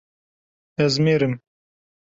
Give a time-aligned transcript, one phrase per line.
[0.83, 1.33] Ez mêr im.